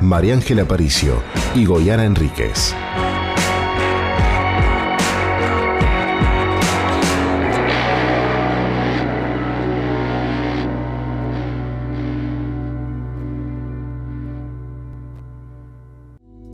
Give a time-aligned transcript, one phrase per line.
[0.00, 1.22] María Ángela Aparicio
[1.54, 2.74] y Goyana Enríquez.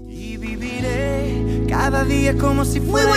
[0.08, 3.09] Y viviré cada día como si fuera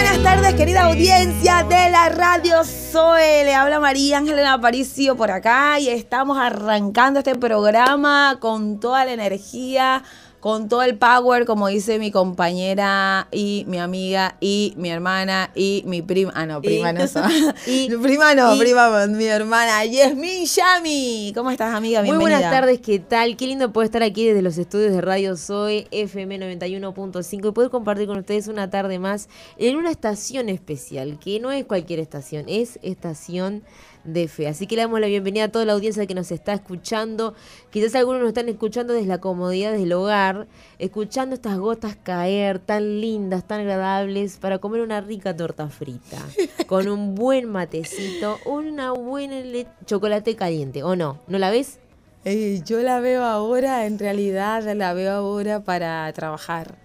[0.53, 3.43] tardes, querida audiencia de la radio Zoe.
[3.43, 9.13] Le habla María Ángela Aparicio por acá y estamos arrancando este programa con toda la
[9.13, 10.03] energía,
[10.43, 15.83] con todo el power, como dice mi compañera y mi amiga y mi hermana y
[15.87, 16.33] mi prima.
[16.35, 16.91] Ah, no, prima
[17.65, 21.31] Y- no y- prima no, y- prima, mi hermana Yasmin Yami.
[21.33, 22.01] ¿Cómo estás, amiga?
[22.01, 22.39] Muy Bienvenida.
[22.39, 23.37] buenas tardes, ¿qué tal?
[23.37, 27.69] Qué lindo poder estar aquí desde los estudios de Radio Zoe FM 91.5 y poder
[27.71, 32.43] compartir con ustedes una tarde más en una estación especial, que no es cualquier estación,
[32.49, 33.63] es estación
[34.03, 34.49] de fe.
[34.49, 37.35] Así que le damos la bienvenida a toda la audiencia que nos está escuchando.
[37.71, 40.32] Quizás algunos nos están escuchando desde la comodidad del hogar,
[40.79, 46.17] escuchando estas gotas caer tan lindas, tan agradables, para comer una rica torta frita,
[46.67, 49.41] con un buen matecito, una buena
[49.85, 51.19] chocolate caliente, ¿o no?
[51.27, 51.79] ¿No la ves?
[52.25, 56.82] Eh, yo la veo ahora, en realidad la veo ahora para trabajar.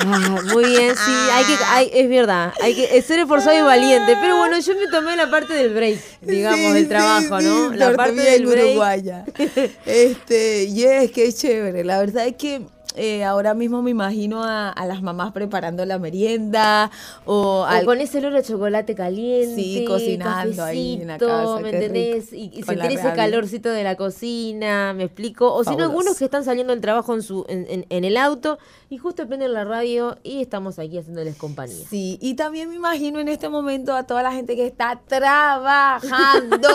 [0.00, 4.14] Ah, muy bien, sí, hay que, hay- es verdad, hay que ser esforzado y valiente.
[4.20, 7.70] Pero bueno, yo me tomé la parte del break, digamos, Sí, del trabajo, sí, ¿no?
[7.72, 8.66] sí, la parte del break.
[8.66, 9.24] uruguaya.
[9.86, 11.82] Este, yes, qué chévere.
[11.84, 12.60] La verdad es que
[12.96, 16.90] eh, ahora mismo me imagino a, a las mamás preparando la merienda
[17.24, 21.58] o, O al- con ese olor a chocolate caliente, Sí, cocinando ahí en la casa,
[21.60, 22.30] ¿me entendés?
[22.32, 22.54] rico.
[22.56, 25.52] Y, y sentir ese calorcito de la cocina, ¿me explico?
[25.54, 28.16] O si no, algunos que están saliendo del trabajo en, su, en, en- en el
[28.16, 28.58] auto
[28.90, 31.84] y justo prenden la radio y estamos aquí haciéndoles compañía.
[31.88, 36.68] Sí, y también me imagino en este momento a toda la gente que está trabajando.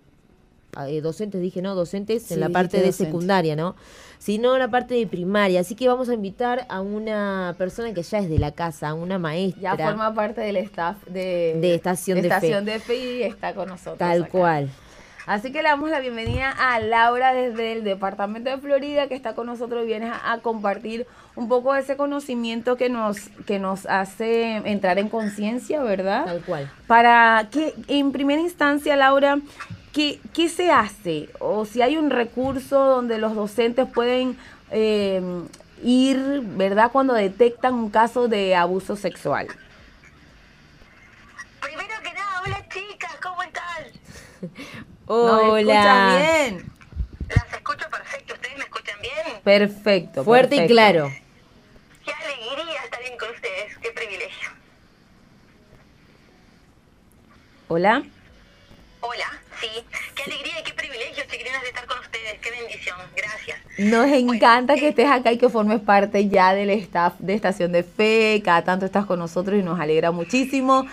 [0.87, 1.75] eh, docentes, dije, ¿no?
[1.75, 3.05] Docentes Sí, en la parte de docente.
[3.11, 3.77] secundaria, ¿no?
[4.19, 5.61] Sino en la parte de primaria.
[5.61, 8.95] Así que vamos a invitar a una persona que ya es de la casa, a
[8.95, 9.77] una maestra.
[9.77, 12.29] Ya forma parte del staff de, De Estación de.
[12.29, 13.99] Estación de Fe y está con nosotros.
[13.99, 14.31] Tal acá.
[14.31, 14.71] cual.
[15.27, 19.35] Así que le damos la bienvenida a Laura desde el departamento de Florida que está
[19.35, 23.59] con nosotros y viene a, a compartir un poco de ese conocimiento que nos, que
[23.59, 26.25] nos hace entrar en conciencia, ¿verdad?
[26.25, 26.71] Tal cual.
[26.87, 29.39] Para que, en primera instancia, Laura,
[29.93, 31.29] ¿qué, qué se hace?
[31.39, 34.37] O si hay un recurso donde los docentes pueden
[34.71, 35.23] eh,
[35.83, 36.91] ir, ¿verdad?
[36.93, 39.47] Cuando detectan un caso de abuso sexual.
[41.61, 43.63] Primero que nada, hola chicas, ¿cómo están?
[45.13, 45.59] ¿Nos Hola.
[45.59, 46.73] escucha bien?
[47.29, 49.43] Las escucho perfecto, ¿ustedes me escuchan bien?
[49.45, 50.25] Perfecto.
[50.25, 51.13] Fuerte y claro.
[52.03, 54.49] Qué alegría estar bien con ustedes, qué privilegio.
[57.69, 58.03] Hola.
[59.01, 59.69] Hola, sí,
[60.15, 63.59] qué alegría y qué privilegio, chiquilinas, de estar con ustedes, qué bendición, gracias.
[63.79, 67.83] Nos encanta que estés acá y que formes parte ya del staff de Estación de
[67.83, 68.41] Fe.
[68.43, 70.87] Cada tanto estás con nosotros y nos alegra muchísimo.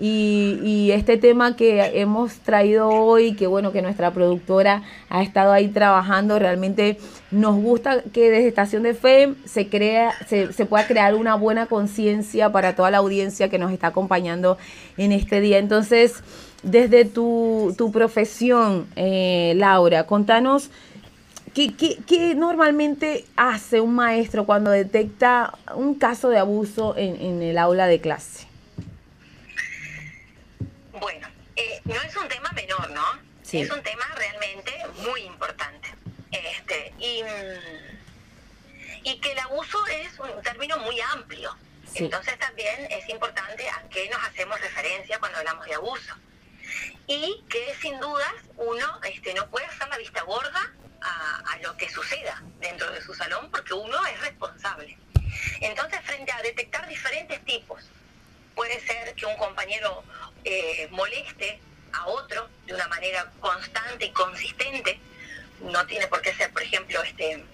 [0.00, 5.52] Y, y este tema que hemos traído hoy, que bueno, que nuestra productora ha estado
[5.52, 6.98] ahí trabajando, realmente
[7.30, 11.66] nos gusta que desde Estación de Fe se crea, se, se pueda crear una buena
[11.66, 14.58] conciencia para toda la audiencia que nos está acompañando
[14.96, 15.58] en este día.
[15.58, 16.22] Entonces,
[16.62, 20.70] desde tu, tu profesión, eh, Laura, contanos
[21.54, 27.42] ¿Qué, qué, qué normalmente hace un maestro cuando detecta un caso de abuso en, en
[27.42, 28.46] el aula de clase?
[31.02, 31.26] Bueno,
[31.56, 33.04] eh, no es un tema menor, ¿no?
[33.42, 33.60] Sí.
[33.60, 35.92] Es un tema realmente muy importante.
[36.30, 41.56] Este, y, mm, y que el abuso es un término muy amplio.
[41.92, 42.04] Sí.
[42.04, 46.14] Entonces también es importante a qué nos hacemos referencia cuando hablamos de abuso.
[47.08, 51.76] Y que sin dudas uno este, no puede hacer la vista gorda a, a lo
[51.78, 54.96] que suceda dentro de su salón porque uno es responsable.
[55.62, 57.90] Entonces, frente a detectar diferentes tipos
[58.54, 60.02] puede ser que un compañero
[60.44, 61.60] eh, moleste
[61.92, 64.98] a otro de una manera constante y consistente.
[65.60, 67.44] No tiene por qué ser, por ejemplo, este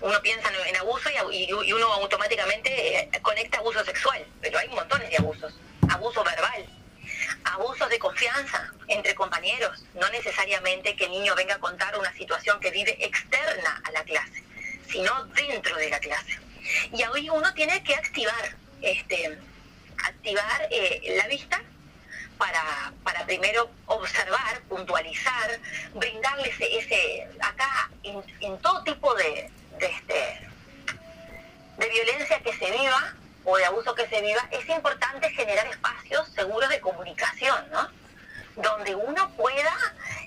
[0.00, 5.16] uno piensa en, abuso y uno automáticamente eh, conecta abuso sexual, pero hay montones de
[5.16, 5.54] abusos.
[5.88, 6.66] Abuso verbal,
[7.44, 12.60] abusos de confianza entre compañeros, no necesariamente que el niño venga a contar una situación
[12.60, 14.44] que vive externa a la clase,
[14.88, 16.38] sino dentro de la clase.
[16.92, 19.38] Y ahí uno tiene que activar, este,
[20.04, 21.60] activar eh, la vista
[22.38, 25.58] para, para primero observar, puntualizar,
[25.94, 30.48] brindarle ese, acá en, en todo tipo de, de, este,
[31.78, 33.14] de violencia que se viva
[33.44, 37.88] o de abuso que se viva, es importante generar espacios seguros de comunicación, ¿no?
[38.56, 39.76] Donde uno pueda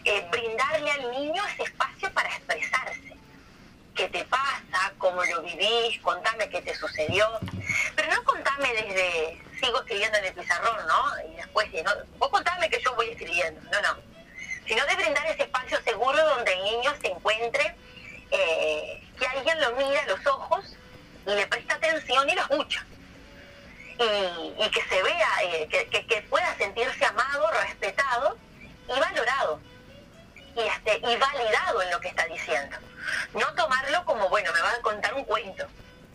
[0.05, 3.17] eh, brindarle al niño ese espacio para expresarse.
[3.93, 4.93] ¿Qué te pasa?
[4.97, 5.99] ¿Cómo lo vivís?
[6.01, 7.27] Contame qué te sucedió.
[8.09, 11.29] No contame desde, sigo escribiendo en el pizarrón, ¿no?
[11.29, 11.91] Y después, de, ¿no?
[12.17, 13.61] vos contame que yo voy escribiendo.
[13.71, 14.01] No, no.
[14.67, 17.75] Sino de brindar ese espacio seguro donde el niño se encuentre,
[18.31, 20.65] eh, que alguien lo mira a los ojos
[21.25, 22.85] y le presta atención y lo escucha.
[23.99, 28.37] Y, que se vea, eh, que pueda sentirse amado, respetado
[28.87, 29.59] y valorado.
[30.55, 32.77] Y, este, y validado en lo que está diciendo.
[33.33, 35.67] No tomarlo como, bueno, me va a contar un cuento.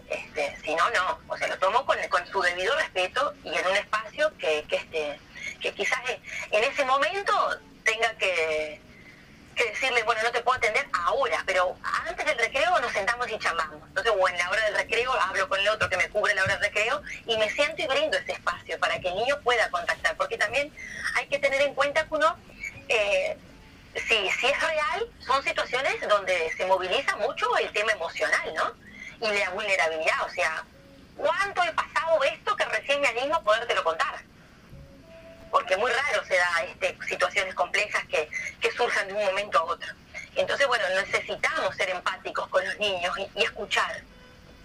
[0.08, 1.20] Este, si no, no.
[1.28, 1.96] O sea, lo tomo con,
[2.30, 5.20] su debido respeto y en un espacio que, que, este,
[5.60, 6.00] que quizás
[6.50, 7.32] en ese momento
[7.84, 8.80] tenga que,
[9.54, 13.80] decirle, bueno, no te puedo atender ahora, pero antes del recreo nos sentamos y charlamos.
[13.88, 16.42] Entonces, o en la hora del recreo hablo con el otro que me cubre la
[16.42, 19.70] hora del recreo y me siento y brindo ese espacio para que el niño pueda
[19.70, 20.72] contactar, porque también
[21.14, 22.36] hay que tener en cuenta que uno,
[22.88, 23.36] eh,
[23.94, 28.83] si, si es real, son situaciones donde se moviliza mucho el tema emocional, ¿no?
[29.24, 30.64] Y la vulnerabilidad, o sea,
[31.16, 34.22] ¿cuánto he pasado esto que recién me animo a podértelo contar?
[35.50, 38.28] porque muy raro se da este, situaciones complejas que,
[38.60, 39.88] que surjan de un momento a otro.
[40.34, 44.02] Entonces, bueno, necesitamos ser empáticos con los niños y, escuchar.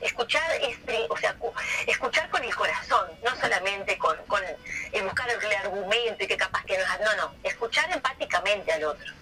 [0.02, 1.54] Escuchar es, pri- o sea, cu-
[1.86, 4.42] escuchar con el corazón, no solamente con, con
[4.92, 6.88] el buscar el argumento y que capaz que nos...
[7.02, 9.14] No, no, escuchar empáticamente al otro.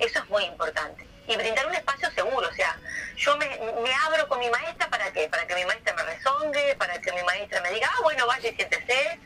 [0.00, 1.06] Eso es muy importante.
[1.28, 2.78] Y brindar un espacio seguro, o sea,
[3.16, 3.46] yo me,
[3.82, 7.12] me abro con mi maestra para que, para que mi maestra me rezongue, para que
[7.12, 9.18] mi maestra me diga, ah, bueno, vaya y siéntese,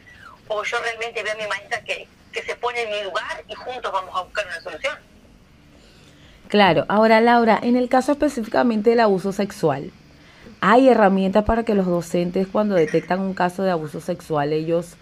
[0.48, 3.54] o yo realmente veo a mi maestra que, que se pone en mi lugar y
[3.54, 4.98] juntos vamos a buscar una solución.
[6.48, 9.92] Claro, ahora Laura, en el caso específicamente del abuso sexual,
[10.60, 14.96] ¿hay herramientas para que los docentes cuando detectan un caso de abuso sexual ellos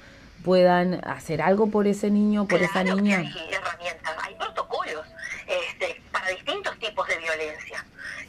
[0.45, 3.19] puedan hacer algo por ese niño, por esa Claro que niña?
[3.19, 5.07] Hay herramientas, hay protocolos
[5.47, 7.85] este, distintos tipos de violencia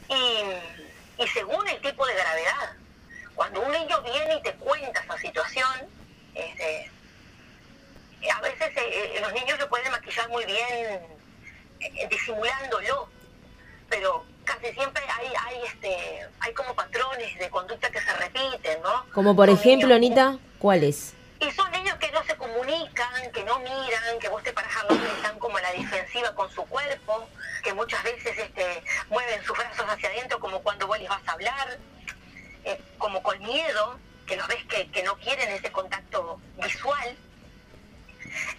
[0.08, 2.76] y, según el tipo de gravedad.
[3.34, 5.70] Cuando un niño viene y te cuenta esa situación,
[6.34, 6.90] este,
[8.30, 11.00] a veces eh, eh, los niños lo pueden maquillar muy bien
[11.80, 13.08] eh, disimulándolo,
[13.88, 19.06] pero casi siempre hay, hay, este, hay como patrones de conducta que se repiten, ¿no?
[19.12, 21.14] Como por ejemplo, Anita, ¿cuáles?
[21.40, 24.70] Y son niños que no se comunican, que no miran, que vos te paras
[25.16, 26.99] están como a la defensiva con su cuerpo
[27.70, 31.32] que muchas veces este, mueven sus brazos hacia adentro como cuando vos les vas a
[31.32, 31.78] hablar,
[32.64, 33.96] eh, como con miedo,
[34.26, 37.16] que los ves que, que no quieren ese contacto visual.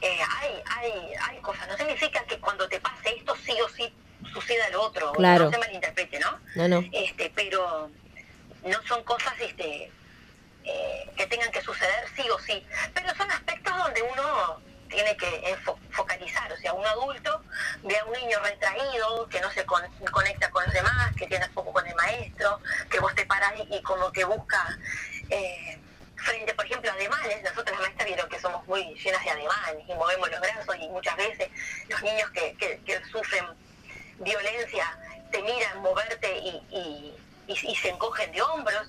[0.02, 0.92] Eh, hay, hay,
[1.28, 3.94] hay cosas, no significa que cuando te pase esto sí o sí
[4.34, 5.46] suceda lo otro, Claro.
[5.46, 6.40] no se malinterprete, ¿no?
[6.56, 6.84] No, no.
[6.94, 7.90] este pero
[8.64, 9.92] no son cosas este
[10.64, 12.64] eh, que tengan que suceder sí o sí
[12.94, 17.42] pero son aspectos donde uno tiene que enfo- focalizar o sea un adulto
[17.84, 21.48] ve a un niño retraído que no se con- conecta con los demás que tiene
[21.50, 24.78] foco con el maestro que vos te parás y, como que busca
[25.30, 25.80] eh,
[26.18, 29.84] frente por ejemplo a ademanes nosotros las maestras vieron que somos muy llenas de ademanes
[29.88, 31.50] y movemos los brazos y muchas veces
[31.88, 33.46] los niños que, que- que sufren
[34.20, 34.98] violencia
[35.32, 37.16] te miran moverte y, y-
[37.48, 38.88] y se encogen de hombros.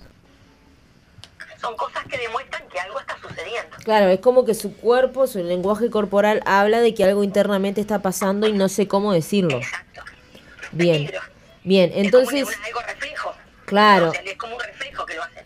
[1.63, 3.77] Son cosas que demuestran que algo está sucediendo.
[3.85, 7.99] Claro, es como que su cuerpo, su lenguaje corporal habla de que algo internamente está
[8.01, 9.57] pasando y no sé cómo decirlo.
[9.59, 10.01] Exacto.
[10.73, 11.05] Bien.
[11.05, 11.21] Peligro.
[11.63, 13.33] Bien, Es como entonces, un- algo reflejo.
[13.65, 14.09] Claro.
[14.09, 15.45] O sea, es como un reflejo que lo hacen.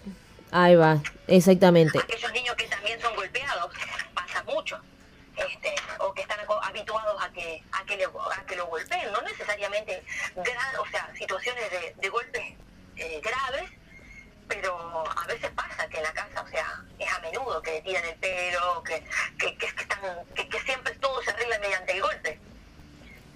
[0.52, 0.98] ahí va,
[1.28, 2.00] exactamente.
[2.00, 3.72] Aquellos niños que también son golpeados,
[4.16, 4.80] pasa mucho.
[5.36, 9.22] Este, o que están habituados a que a que, le- a que lo golpeen, no
[9.22, 10.02] necesariamente
[10.36, 12.42] gra- o sea, situaciones de, de golpes
[12.96, 13.70] eh, graves,
[14.48, 14.76] pero
[15.08, 15.52] a veces
[15.88, 18.84] pasa que en la casa, o sea, es a menudo que le tiran el pelo,
[18.84, 19.04] que,
[19.38, 20.00] que, que, que están,
[20.36, 22.40] que, siempre todo se arregla mediante el golpe.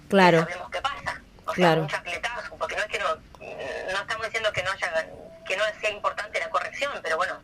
[0.08, 1.20] Claro, Sabemos qué pasa.
[1.44, 1.82] O sea, Claro.
[1.82, 5.06] un chacletazo, porque no es que no, no estamos diciendo que no haya,
[5.46, 7.34] que no sea importante la corrección, pero bueno,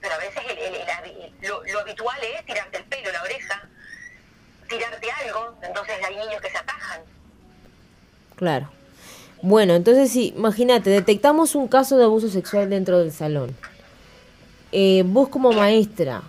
[0.00, 3.62] pero a veces el- el- el lo, lo habitual es tirarte el pelo, la oreja,
[4.68, 7.00] tirarte algo, entonces hay niños que se atajan.
[8.36, 8.70] claro.
[9.40, 13.56] Bueno, entonces sí, imagínate, detectamos un caso de abuso sexual dentro del salón.
[14.72, 16.22] Eh, vos como maestra,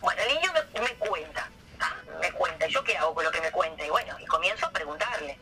[0.00, 1.48] Bueno, el niño me, me cuenta,
[1.80, 1.94] ¿ah?
[2.20, 3.84] me cuenta, ¿y yo qué hago con lo que me cuenta?
[3.84, 5.36] Y bueno, y comienzo a preguntarle.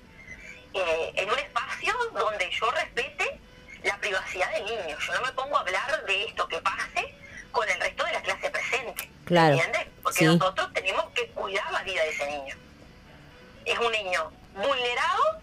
[0.75, 3.39] Eh, en un espacio donde yo respete
[3.83, 4.97] la privacidad del niño.
[4.99, 7.15] Yo no me pongo a hablar de esto que pase
[7.53, 9.11] con el resto de la clase presente.
[9.25, 9.87] Claro, ¿Entiendes?
[10.03, 10.25] Porque sí.
[10.27, 12.55] nosotros tenemos que cuidar la vida de ese niño.
[13.65, 15.41] Es un niño vulnerado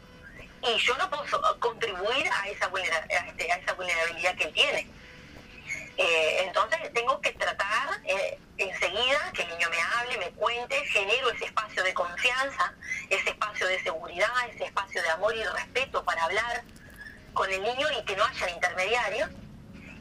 [0.63, 4.53] y yo no puedo contribuir a esa, vulnera- a este- a esa vulnerabilidad que él
[4.53, 4.88] tiene.
[5.98, 11.29] Eh, entonces tengo que tratar eh, enseguida que el niño me hable, me cuente, genero
[11.31, 11.93] ese espacio de
[12.45, 12.73] confianza,
[13.09, 16.63] ese espacio de seguridad, ese espacio de amor y respeto para hablar
[17.33, 19.29] con el niño y que no hayan intermediarios.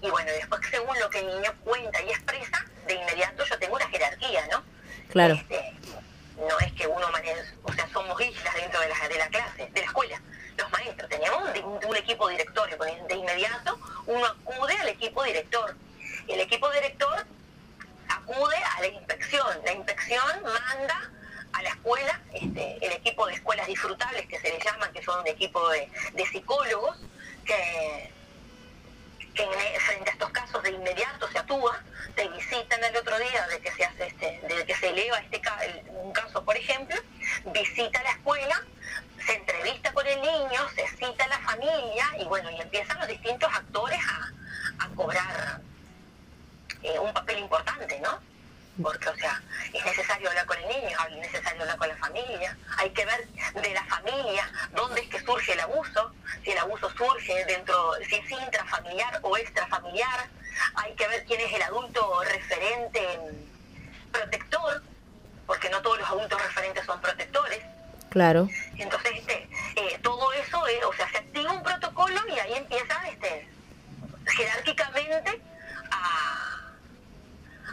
[0.02, 3.76] Y bueno, después según lo que el niño cuenta y expresa, de inmediato yo tengo
[3.76, 4.62] una jerarquía, ¿no?
[5.10, 5.74] claro, Este,
[6.36, 9.70] no es que uno maneje, o sea, somos islas dentro de la, de la clase,
[9.72, 10.20] de la escuela.
[10.56, 15.74] Los maestros tenemos un, un equipo directorio, de inmediato uno acude al equipo director.
[16.28, 17.26] El equipo director
[18.08, 19.46] acude a la inspección.
[19.64, 21.10] La inspección manda
[21.64, 25.26] la escuela, este, el equipo de escuelas disfrutables que se les llama, que son un
[25.26, 25.88] equipo de,
[26.30, 26.97] psicólogos,
[27.44, 28.11] que,
[29.35, 31.83] que en- frente a estos casos de inmediato se actúa,
[32.14, 35.42] te visitan el otro día de que se hace este, de que se eleva este
[35.88, 36.97] un caso, por ejemplo,
[37.47, 38.62] visita la escuela,
[39.26, 43.09] se entrevista con el niño, se cita a la familia y bueno, y empiezan los
[43.09, 45.61] distintos actores a, a cobrar
[46.83, 48.21] eh, un papel importante, ¿no?
[48.83, 49.40] Porque, o sea,
[49.73, 53.28] es necesario hablar con el niño, es necesario hablar con la familia, hay que ver
[53.28, 56.12] de la familia dónde es que surge el abuso,
[56.43, 60.28] si el abuso surge dentro, si es intrafamiliar o extrafamiliar,
[60.75, 63.21] hay que ver quién es el adulto referente
[64.11, 64.83] protector,
[65.47, 67.61] porque no todos los adultos referentes son protectores,
[68.11, 72.54] claro, entonces, este, eh, todo eso, es, o sea, se activa un protocolo y ahí
[72.54, 73.49] empieza este,
[74.26, 75.40] jerárquicamente
[75.90, 76.73] a,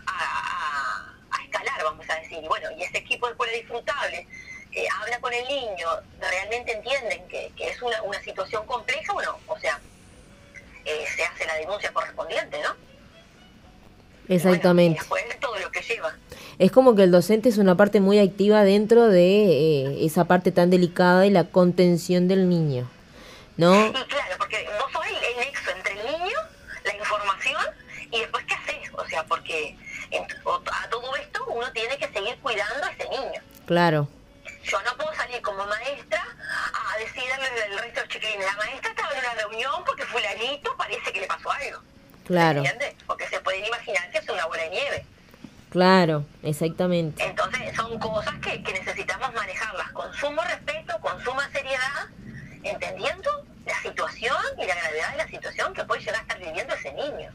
[0.07, 2.20] a, a- a escalar, vamos a decir.
[2.31, 4.27] Y bueno, y ese equipo de escuela disfrutable
[4.73, 5.87] eh, habla con el niño,
[6.19, 9.79] realmente entienden que, que es una, una situación compleja o no, o sea,
[10.85, 12.69] eh, se hace la denuncia correspondiente, ¿no?
[14.27, 15.01] Y bueno, exactamente.
[15.03, 16.15] y todo lo que lleva.
[16.57, 20.51] Es como que el docente es una parte muy activa dentro de eh, esa parte
[20.51, 22.89] tan delicada y la contención del niño,
[23.57, 23.87] ¿no?
[23.87, 26.37] Y claro, porque vos sos el, el nexo entre el niño,
[26.85, 27.61] la información
[28.11, 28.89] y después qué haces.
[28.93, 29.75] O sea, porque
[30.11, 33.41] en- o- a todo esto uno tiene que seguir cuidando a ese niño.
[33.65, 34.07] Claro,
[34.63, 36.23] Yo no puedo salir como maestra
[36.93, 40.75] a decirle al resto de los chiquilines, la maestra estaba en una reunión porque fulanito
[40.77, 41.81] parece que le pasó algo.
[42.25, 42.95] claro, ¿Entiendes?
[43.07, 45.05] Porque se pueden imaginar que es una bola de nieve.
[45.69, 47.23] claro, exactamente.
[47.23, 52.07] Entonces son cosas que, que necesitamos manejarlas con sumo respeto, con suma seriedad,
[52.63, 56.73] entendiendo la situación y la gravedad de la situación que puede llegar a estar viviendo
[56.73, 57.31] ese niño.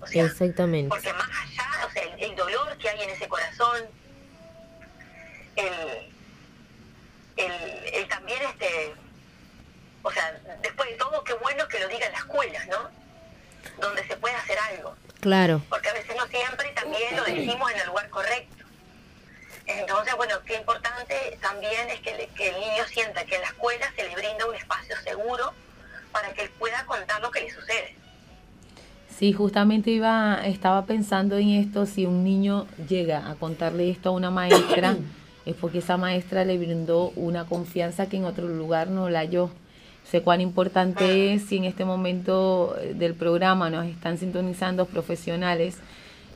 [0.00, 0.88] O sea, Exactamente.
[0.88, 3.82] Porque más allá, o sea, el, el dolor que hay en ese corazón,
[5.56, 6.12] el,
[7.36, 8.94] el, el también este,
[10.02, 12.90] o sea, después de todo, qué bueno que lo digan las escuelas, ¿no?
[13.80, 15.60] Donde se puede hacer algo Claro.
[15.68, 18.64] porque a veces no siempre también lo decimos en el lugar correcto.
[19.66, 24.04] Entonces, bueno, qué importante también es que el niño sienta que en la escuela se
[24.08, 25.52] le brinda un espacio seguro
[26.12, 27.94] para que él pueda contar lo que le sucede.
[29.18, 34.12] Sí, justamente iba, estaba pensando en esto, si un niño llega a contarle esto a
[34.12, 34.96] una maestra,
[35.44, 39.50] es porque esa maestra le brindó una confianza que en otro lugar no la halló.
[40.04, 45.78] Sé cuán importante es si en este momento eh, del programa nos están sintonizando profesionales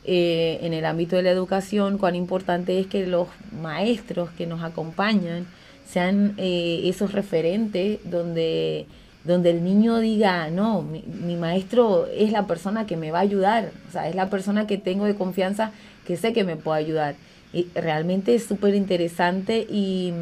[0.05, 4.61] eh, en el ámbito de la educación, cuán importante es que los maestros que nos
[4.65, 5.47] acompañan
[5.87, 8.87] sean eh, esos referentes donde,
[9.25, 13.71] donde el niño diga, no, mi, maestro es la persona que me va a ayudar,
[13.88, 15.71] o sea, es la persona que tengo de confianza
[16.07, 17.14] que sé que me puede ayudar.
[17.52, 20.12] Y realmente es súper interesante y,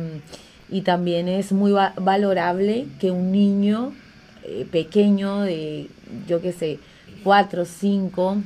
[0.69, 3.93] y también es muy va- valorable que un niño
[4.43, 5.89] eh, pequeño de,
[6.27, 6.79] yo qué sé,
[7.23, 8.39] cuatro, cinco,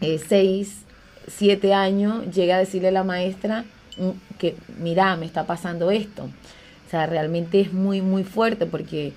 [0.00, 0.82] eh, seis,
[1.26, 3.64] siete años, llega a decirle a la maestra
[3.98, 6.24] mm, que, mira, me está pasando esto.
[6.24, 9.12] O sea, realmente es muy, muy fuerte porque,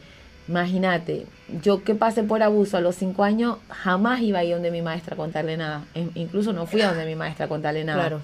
[0.50, 1.26] imagínate,
[1.64, 4.82] yo que pasé por abuso a los cinco años, jamás iba a ir donde mi
[4.82, 5.86] maestra a contarle nada.
[5.96, 8.00] In- Incluso no fui a donde mi maestra a contarle nada.
[8.02, 8.22] Claro.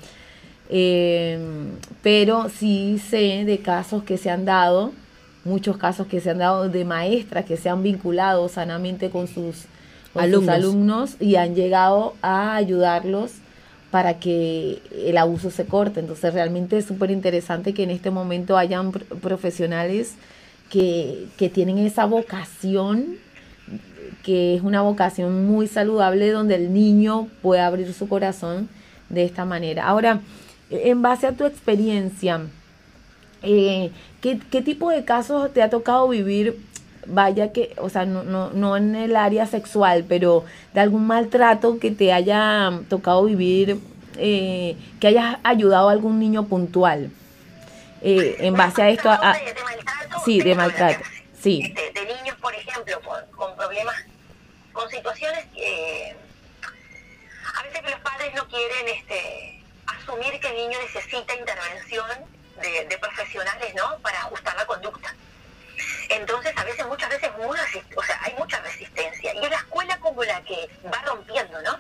[0.70, 1.38] Eh,
[2.02, 4.92] pero sí sé de casos que se han dado,
[5.44, 9.66] muchos casos que se han dado de maestras que se han vinculado sanamente con sus
[10.14, 10.56] con sus Alumnos.
[10.56, 13.32] alumnos y han llegado a ayudarlos
[13.92, 16.00] para que el abuso se corte.
[16.00, 20.14] Entonces realmente es súper interesante que en este momento hayan pr- profesionales
[20.70, 23.18] que, que tienen esa vocación
[24.24, 28.70] que es una vocación muy saludable donde el niño puede abrir su corazón
[29.10, 29.86] de esta manera.
[29.86, 30.22] Ahora,
[30.72, 32.42] en base a tu experiencia,
[33.44, 36.60] eh, ¿qué, qué tipo de casos te ha tocado vivir?
[37.08, 41.78] Vaya que, o sea, no, no, no en el área sexual, pero de algún maltrato
[41.78, 43.78] que te haya tocado vivir,
[44.18, 47.12] eh, que hayas ayudado a algún niño puntual.
[48.02, 51.04] Eh, en base a esto, a- a- de, maltrato, sí, de maltrato,
[51.42, 51.62] sí.
[51.76, 53.96] Este, de niños, por ejemplo, con, con problemas,
[54.74, 55.46] con situaciones
[57.58, 62.08] a veces que los padres no quieren este, asumir que el niño necesita intervención
[62.62, 63.98] de, de profesionales, ¿no?
[64.00, 65.14] Para ajustar la conducta.
[66.10, 69.34] Entonces, a veces, muchas veces, muy resist- o sea, hay mucha resistencia.
[69.34, 71.80] Y es la escuela como la que va rompiendo, ¿no?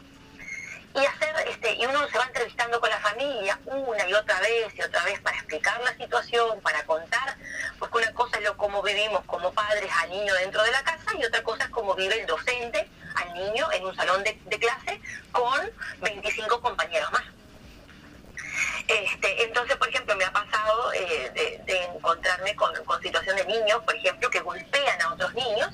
[1.02, 4.74] Y hacer, este, y uno se va entrevistando con la familia una y otra vez
[4.76, 7.38] y otra vez para explicar la situación, para contar,
[7.80, 11.12] porque una cosa es lo cómo vivimos como padres al niño dentro de la casa
[11.18, 15.00] y otra cosa es cómo vive el docente al niño en un salón de, clase
[15.32, 17.24] con 25 compañeros más.
[18.88, 23.46] Este, entonces, por ejemplo, me ha pasado eh, de, de encontrarme con, con situación de
[23.46, 25.72] niños, por ejemplo, que golpean a otros niños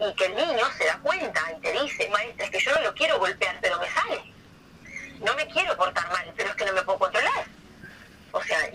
[0.00, 2.82] y que el niño se da cuenta y te dice, maestra, es que yo no
[2.82, 4.36] lo quiero golpear, pero me sale.
[5.20, 6.98] No me quiero portar mal, pero es que no me puedo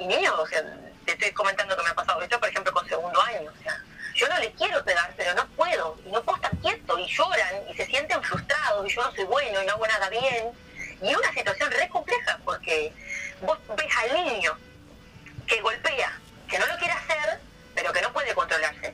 [0.07, 0.41] controlar.
[0.41, 0.63] O sea,
[1.05, 3.51] te estoy comentando que me ha pasado esto, por ejemplo, con segundo año.
[3.51, 3.83] O sea,
[4.15, 5.97] yo no le quiero pegar, pero no puedo.
[6.05, 6.97] Y no puedo estar quieto.
[6.97, 8.87] Y lloran y se sienten frustrados.
[8.87, 10.51] Y yo no soy bueno y no hago nada bien.
[11.01, 12.93] Y es una situación re compleja porque
[13.41, 14.57] vos ves al niño
[15.47, 17.39] que golpea, que no lo quiere hacer,
[17.73, 18.93] pero que no puede controlarse.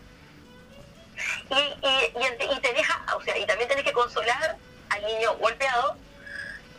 [1.50, 4.56] Y te deja, o sea, y también tenés que consolar
[4.90, 5.98] al niño golpeado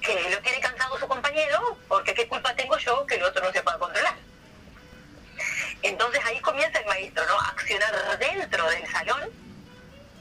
[0.01, 3.53] que lo tiene cansado su compañero, porque qué culpa tengo yo que el otro no
[3.53, 4.15] se pueda controlar.
[5.89, 7.41] Entonces ahí comienza el maestro, ¿no?
[7.41, 9.31] Accionar dentro del salón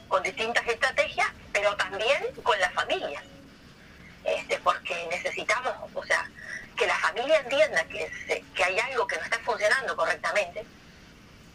[0.08, 3.21] con distintas estrategias, pero también con la familia.
[4.23, 6.25] Este, porque necesitamos, o sea,
[6.77, 8.10] que la familia entienda que,
[8.56, 10.65] que hay algo que no está funcionando correctamente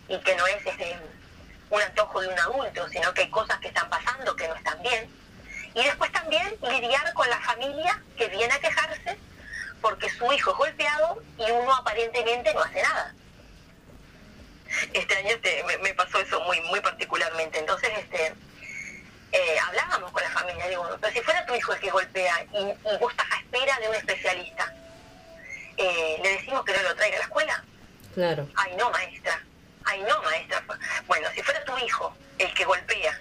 [0.09, 0.99] y que no es este,
[1.71, 4.83] un antojo de un adulto, sino que hay cosas que están pasando que no están
[4.83, 5.11] bien.
[5.75, 9.17] Y después también lidiar con la familia que viene a quejarse
[9.81, 13.15] porque su hijo es golpeado y uno aparentemente no hace nada.
[14.93, 17.59] Este año este, me, me pasó eso muy muy particularmente.
[17.59, 18.35] Entonces, este,
[19.33, 22.59] eh, hablábamos con la familia, digo, pero si fuera tu hijo el que golpea y,
[22.59, 24.75] y vos estás a espera de un especialista,
[25.77, 27.65] eh, ¿le decimos que no lo traiga a la escuela?
[28.15, 28.49] Claro.
[28.57, 29.43] Ay, no, maestra.
[29.85, 30.63] Ay, no, maestra.
[31.07, 33.19] Bueno, si fuera tu hijo el que golpea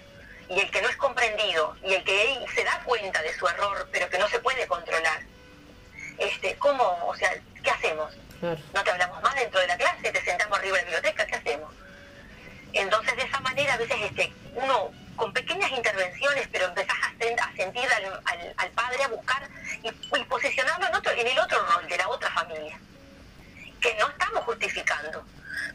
[0.48, 3.46] y el que no es comprendido y el que él se da cuenta de su
[3.48, 5.22] error, pero que no se puede controlar,
[6.18, 7.06] este, ¿cómo?
[7.06, 8.12] O sea, ¿qué hacemos?
[8.42, 10.10] ¿No te hablamos más dentro de la clase?
[10.10, 11.26] ¿Te sentamos arriba de la biblioteca?
[11.26, 11.72] ¿Qué hacemos?
[12.72, 17.38] Entonces de esa manera a veces este, uno con pequeñas intervenciones, pero empezás a, sen-
[17.40, 18.20] a sentir al,
[18.56, 19.48] al- padre a buscar
[19.82, 22.78] y, y posicionarlo en, otro, en el otro rol de la otra familia,
[23.80, 25.24] que no estamos justificando,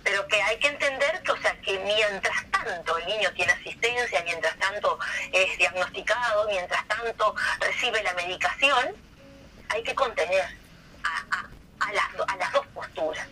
[0.03, 4.23] pero que hay que entender que, o sea, que mientras tanto el niño tiene asistencia,
[4.23, 4.99] mientras tanto
[5.31, 8.93] es diagnosticado, mientras tanto recibe la medicación,
[9.69, 10.45] hay que contener
[11.87, 13.27] a, a- a las, do- a las dos posturas,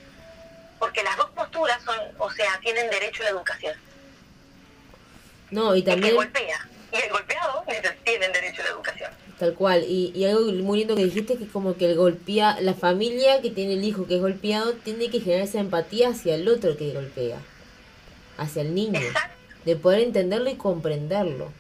[0.80, 3.74] porque las dos posturas son, o sea, tienen derecho a la educación.
[5.52, 7.63] No, y El que también, golpea y el golpeado
[8.04, 9.12] tienen derecho a la educación.
[9.39, 12.74] tal cual, y, y algo muy lindo que dijiste que como que el golpea, la
[12.74, 16.48] familia que tiene el hijo que es golpeado tiene que generar esa empatía hacia el
[16.48, 17.38] otro que golpea,
[18.38, 19.36] hacia el niño, Exacto.
[19.65, 21.52] de poder entenderlo y comprenderlo.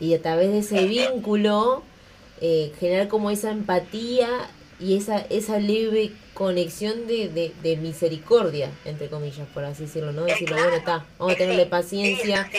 [0.00, 1.82] Y a través de ese vínculo,
[2.40, 4.28] eh, generar como esa empatía
[4.78, 10.24] y esa, esa leve conexión de, de, de misericordia, entre comillas, por así decirlo, ¿no?
[10.24, 12.50] Decirlo, bueno, está, vamos a Eh, tenerle paciencia.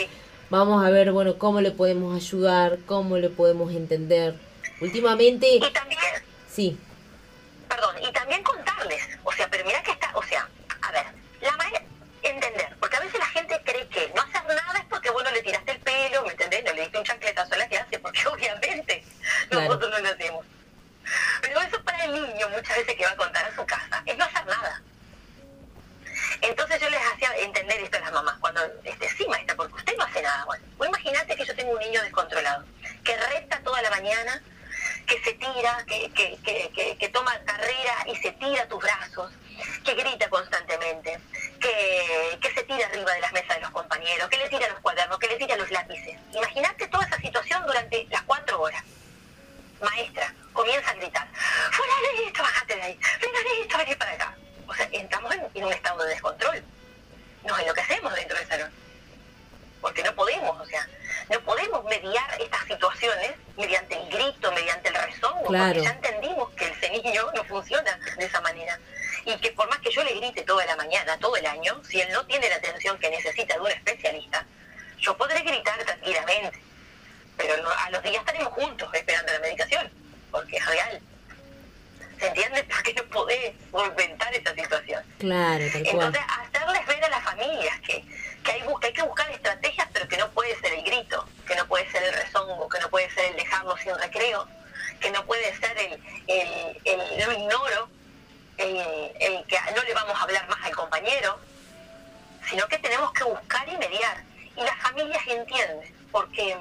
[0.50, 4.36] Vamos a ver, bueno, cómo le podemos ayudar, cómo le podemos entender.
[4.82, 6.00] Últimamente, Y también,
[6.50, 6.78] sí,
[7.68, 10.48] perdón, y también contarles, o sea, pero mira que está, o sea,
[10.82, 11.06] a ver,
[11.42, 11.82] la manera,
[12.24, 15.42] entender, porque a veces la gente cree que no hacer nada es porque, bueno, le
[15.42, 16.64] tiraste el pelo, ¿me entendés?
[16.64, 19.04] No le diste un chancletazo a la hace, porque obviamente
[19.50, 19.66] Claro.
[19.68, 20.46] nosotros no lo hacemos.
[22.08, 24.82] Niño, muchas veces que va a contar a su casa, es no hacer nada.
[26.42, 29.98] Entonces yo les hacía entender esto a las mamás, cuando, este, sí maestra, porque usted
[29.98, 30.46] no hace nada.
[30.46, 32.66] Bueno, vos imaginate que yo tengo un niño descontrolado,
[33.04, 34.42] que recta toda la mañana,
[35.06, 39.32] que se tira, que, que, que, que toma carrera y se tira a tus brazos,
[39.84, 41.20] que grita constantemente,
[41.60, 44.80] que, que se tira arriba de las mesas de los compañeros, que le tira los
[44.80, 46.18] cuadernos, que le tira los lápices.
[46.34, 48.84] Imagínate toda esa situación durante las cuatro horas.
[49.82, 51.28] Maestra, comienza a gritar,
[51.72, 54.36] fulanito, bájate de ahí, fulanito, vení para acá.
[54.68, 56.64] O sea, entramos en, en un estado de descontrol.
[57.46, 58.72] Nos enloquecemos dentro del salón.
[59.80, 60.88] Porque no podemos, o sea,
[61.30, 65.66] no podemos mediar estas situaciones mediante el grito, mediante el rezongo, Claro.
[65.68, 68.80] porque ya entendimos que ese niño no funciona de esa manera.
[69.24, 72.02] Y que por más que yo le grite toda la mañana, todo el año, si
[72.02, 74.46] él no tiene la atención que necesita de un especialista,
[75.00, 76.60] yo podré gritar tranquilamente.
[77.38, 79.92] Pero no- a los días estaremos juntos esperando la medicación,
[80.38, 81.02] porque es real.
[82.20, 82.64] ¿Se entiende?
[82.70, 85.04] Porque no podés solventar esa situación.
[85.20, 85.94] claro, tal cual.
[85.94, 88.04] Entonces, hacerles ver a las familias que,
[88.44, 91.56] que, hay, que hay que buscar estrategias, pero que no puede ser el grito, que
[91.56, 94.48] no puede ser el rezongo, que no puede ser el dejarlo sin recreo,
[95.00, 97.90] que no puede ser el, el, el lo ignoro,
[98.58, 98.78] el,
[99.20, 101.40] el que no le vamos a hablar más al compañero,
[102.50, 104.24] sino que tenemos que buscar y mediar.
[104.56, 106.58] Y las familias entienden, porque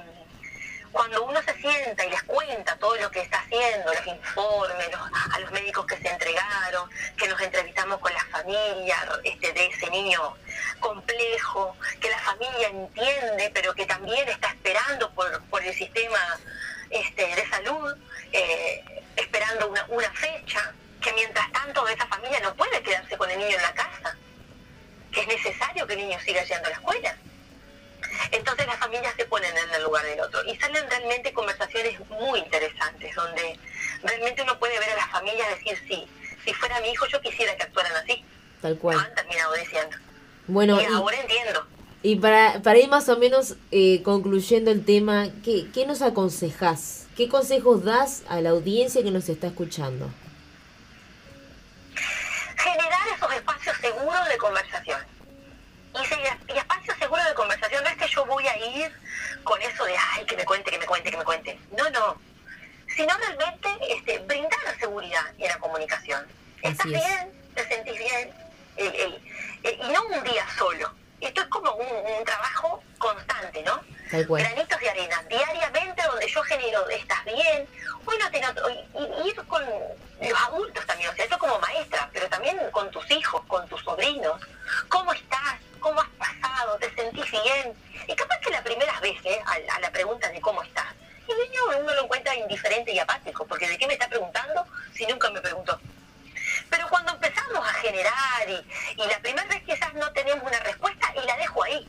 [0.97, 4.89] cuando uno se sienta y les cuenta todo lo que está haciendo, los informes,
[5.31, 9.91] a los médicos que se entregaron, que nos entrevistamos con la familia este, de ese
[9.91, 10.39] niño
[10.81, 16.19] complejo, que la familia entiende, pero que también está esperando por, por el sistema
[16.89, 17.95] este, de salud,
[18.33, 23.39] eh, esperando una, una fecha, que mientras tanto esa familia no puede quedarse con el
[23.39, 24.17] niño en la casa,
[25.13, 27.17] que es necesario que el niño siga yendo a la escuela.
[28.33, 32.41] Entonces las familias se ponen en el lugar del otro y salen realmente conversaciones muy
[32.41, 33.59] interesantes donde
[34.03, 36.07] realmente uno puede ver a las familias decir, sí,
[36.45, 38.25] si fuera mi hijo yo quisiera que actuaran así.
[38.63, 38.99] Tal cual.
[38.99, 39.97] han terminado diciendo.
[40.47, 41.67] Bueno, y y, ahora entiendo.
[42.03, 47.07] y para, para ir más o menos eh, concluyendo el tema, ¿qué, ¿qué nos aconsejas?
[47.17, 50.11] ¿Qué consejos das a la audiencia que nos está escuchando?
[52.57, 55.01] Generar esos espacios seguros de conversación.
[56.49, 58.93] Y espacios seguros de conversación no es que yo voy a ir
[59.45, 61.59] con eso de, ay, que me cuente, que me cuente, que me cuente.
[61.77, 62.21] No, no.
[62.97, 66.27] Sino realmente este, brindar la seguridad en la comunicación.
[66.63, 66.93] ¿Estás es.
[66.93, 67.51] bien?
[67.55, 68.33] ¿Te sentís bien?
[68.77, 69.23] El- el-
[69.65, 70.93] el- y no un día solo.
[71.21, 71.87] Esto es como un,
[72.19, 73.81] un trabajo constante, ¿no?
[74.45, 77.67] Granitos de arena, diariamente donde yo genero, ¿estás bien?
[78.05, 78.75] Bueno, te noto- y,
[79.25, 79.65] y ir con
[80.21, 83.83] los adultos también, o sea, yo como maestra, pero también con tus hijos, con tus
[83.83, 84.41] sobrinos.
[84.89, 85.57] ¿Cómo estás?
[85.81, 86.77] ¿Cómo has pasado?
[86.79, 87.75] ¿Te sentís bien?
[88.07, 90.87] Y capaz que las primeras veces, a, a la pregunta de cómo estás,
[91.29, 95.07] el niño uno lo encuentra indiferente y apático, porque ¿de qué me está preguntando si
[95.07, 95.81] nunca me preguntó?
[96.71, 101.13] Pero cuando empezamos a generar y, y la primera vez quizás no tenemos una respuesta
[101.21, 101.89] y la dejo ahí.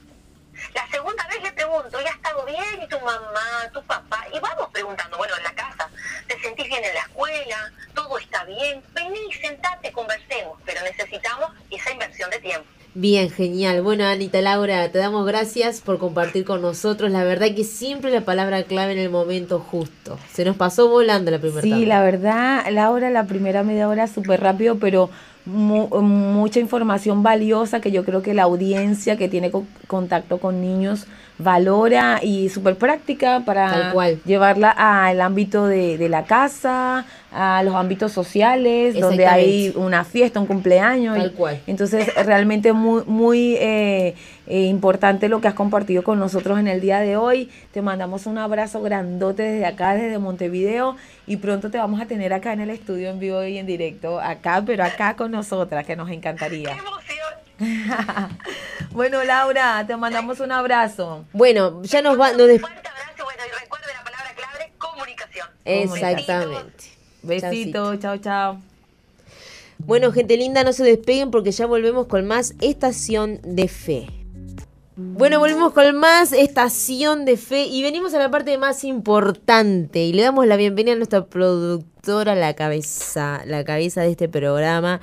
[0.74, 2.82] La segunda vez le pregunto, ¿y ha estado bien?
[2.82, 4.26] ¿Y tu mamá, tu papá?
[4.34, 5.88] Y vamos preguntando, bueno, en la casa,
[6.28, 7.72] ¿te sentís bien en la escuela?
[7.94, 8.84] ¿Todo está bien?
[8.94, 12.68] Vení, sentate, conversemos, pero necesitamos esa inversión de tiempo.
[13.10, 13.82] Bien, genial.
[13.84, 17.10] Bueno, Anita Laura, te damos gracias por compartir con nosotros.
[17.10, 20.20] La verdad que siempre la palabra clave en el momento justo.
[20.34, 24.42] Se nos pasó volando la primera Sí, la verdad, Laura, la primera media hora súper
[24.42, 25.10] rápido, pero
[25.46, 29.52] mu- mucha información valiosa que yo creo que la audiencia que tiene
[29.88, 31.08] contacto con niños
[31.40, 34.20] valora y súper práctica para Tal cual.
[34.26, 40.40] llevarla al ámbito de, de la casa, a los ámbitos sociales, donde hay una fiesta,
[40.40, 41.18] un cumpleaños.
[41.18, 41.62] Tal cual.
[41.68, 44.16] Entonces, realmente muy, muy eh,
[44.48, 47.52] eh, importante lo que has compartido con nosotros en el día de hoy.
[47.72, 50.96] Te mandamos un abrazo grandote desde acá, desde Montevideo,
[51.28, 54.20] y pronto te vamos a tener acá en el estudio en vivo y en directo,
[54.20, 56.76] acá, pero acá con nosotras, que nos ¡Qué encantaría.
[58.92, 61.26] bueno, Laura, te mandamos un abrazo.
[61.34, 62.32] Bueno, ya nos va.
[62.34, 65.48] Nos des- Fuerte abrazo, bueno, y recuerde la palabra clave, comunicación.
[65.66, 66.84] Exactamente.
[67.24, 68.62] Besitos, chao, chao.
[69.80, 74.08] Bueno, gente linda, no se despeguen porque ya volvemos con más Estación de Fe.
[74.96, 80.14] Bueno, volvemos con más Estación de Fe y venimos a la parte más importante y
[80.14, 85.00] le damos la bienvenida a nuestra productora, la cabeza, la cabeza de este programa,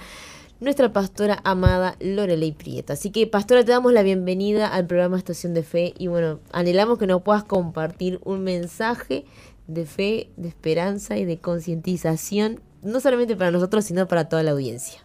[0.61, 2.93] nuestra pastora amada Lorelei Prieto.
[2.93, 6.99] Así que, pastora, te damos la bienvenida al programa Estación de Fe y bueno, anhelamos
[6.99, 9.25] que nos puedas compartir un mensaje
[9.67, 14.53] de fe, de esperanza y de concientización, no solamente para nosotros, sino para toda la
[14.53, 15.05] audiencia.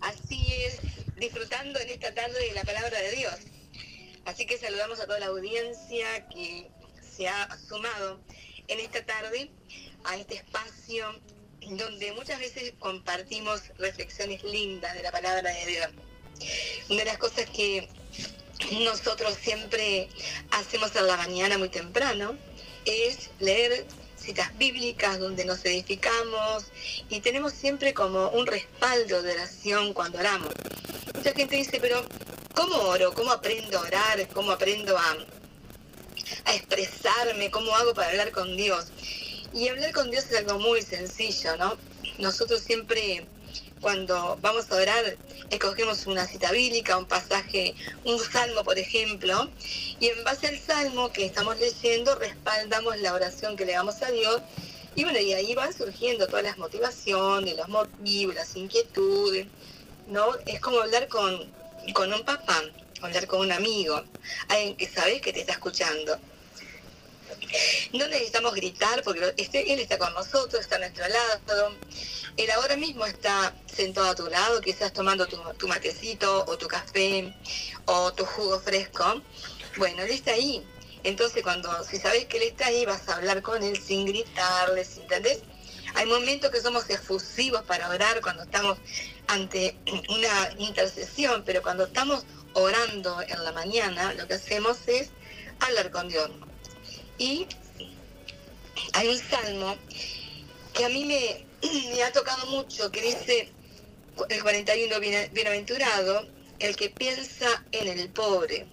[0.00, 0.80] Así es,
[1.16, 3.34] disfrutando en esta tarde de la palabra de Dios.
[4.24, 8.20] Así que saludamos a toda la audiencia que se ha sumado
[8.68, 9.50] en esta tarde
[10.04, 11.06] a este espacio
[11.70, 15.88] donde muchas veces compartimos reflexiones lindas de la palabra de Dios.
[16.90, 17.88] Una de las cosas que
[18.84, 20.08] nosotros siempre
[20.50, 22.36] hacemos en la mañana muy temprano
[22.84, 26.66] es leer citas bíblicas donde nos edificamos
[27.08, 30.52] y tenemos siempre como un respaldo de oración cuando oramos.
[31.14, 32.04] Mucha gente dice, pero
[32.54, 33.12] ¿cómo oro?
[33.12, 34.28] ¿Cómo aprendo a orar?
[34.28, 35.16] ¿Cómo aprendo a,
[36.44, 37.50] a expresarme?
[37.50, 38.86] ¿Cómo hago para hablar con Dios?
[39.52, 41.76] Y hablar con Dios es algo muy sencillo, ¿no?
[42.18, 43.26] Nosotros siempre
[43.80, 45.16] cuando vamos a orar
[45.50, 49.48] escogemos una cita bíblica, un pasaje, un salmo, por ejemplo,
[50.00, 54.10] y en base al salmo que estamos leyendo respaldamos la oración que le damos a
[54.10, 54.40] Dios.
[54.94, 59.46] Y bueno, y ahí van surgiendo todas las motivaciones, los motivos, las inquietudes,
[60.08, 60.34] ¿no?
[60.46, 61.52] Es como hablar con,
[61.92, 62.62] con un papá,
[63.02, 64.02] hablar con un amigo,
[64.48, 66.18] alguien que sabes que te está escuchando.
[67.92, 71.74] No necesitamos gritar porque este- Él está con nosotros, está a nuestro lado.
[72.36, 77.34] Él ahora mismo está sentado a tu lado, quizás tomando tu, matecito o tu café
[77.86, 79.22] o tu jugo fresco.
[79.76, 80.66] Bueno, Él está ahí.
[81.02, 84.86] Entonces, cuando si sabes que Él está ahí, vas a hablar con Él sin gritarle,
[84.96, 85.40] ¿entendés?
[85.94, 88.76] Hay momentos que somos efusivos para orar cuando estamos
[89.28, 89.78] ante
[90.10, 95.10] una intercesión, pero cuando estamos orando en la mañana, lo que hacemos es
[95.60, 96.30] hablar con Dios.
[97.18, 97.46] Y
[98.92, 99.76] hay un salmo
[100.74, 103.52] que a mí me, ha tocado mucho, que dice
[104.28, 106.26] el 41, "Bien- bienaventurado
[106.58, 108.66] el que piensa en el pobre,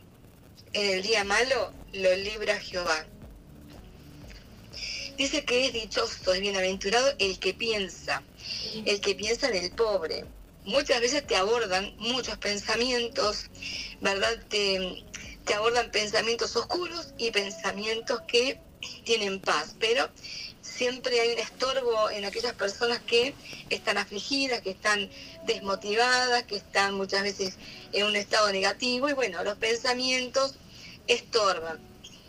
[0.73, 3.05] en el día malo lo libra Jehová.
[5.17, 8.23] Dice que es dichoso, es bienaventurado el que piensa,
[8.85, 10.25] el que piensa en el pobre.
[10.65, 13.45] Muchas veces te abordan muchos pensamientos,
[14.01, 14.33] ¿verdad?
[14.49, 15.03] Te,
[15.45, 18.59] te abordan pensamientos oscuros y pensamientos que
[19.03, 20.09] tienen paz, pero
[20.61, 23.33] siempre hay un estorbo en aquellas personas que
[23.69, 25.09] están afligidas, que están
[25.45, 27.57] desmotivadas, que están muchas veces
[27.91, 30.55] en un estado negativo y bueno, los pensamientos
[31.07, 31.79] estorban.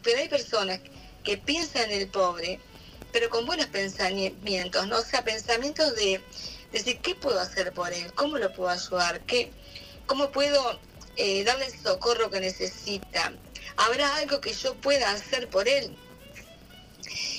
[0.02, 0.80] Pero hay personas
[1.22, 2.60] que piensan en el pobre,
[3.12, 4.98] pero con buenos pensamientos, ¿no?
[4.98, 6.20] O sea, pensamientos de
[6.72, 8.12] decir, ¿qué puedo hacer por él?
[8.14, 9.20] ¿Cómo lo puedo ayudar?
[9.22, 9.50] ¿Qué,
[10.06, 10.78] ¿Cómo puedo
[11.16, 13.32] eh, darle el socorro que necesita?
[13.76, 15.96] ¿Habrá algo que yo pueda hacer por él?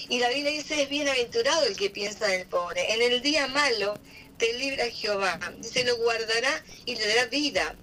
[0.09, 2.93] Y la Biblia dice, es bienaventurado el que piensa en el pobre.
[2.93, 3.99] En el día malo
[4.38, 5.39] te libra Jehová.
[5.59, 7.75] Dice, lo guardará y le dará vida.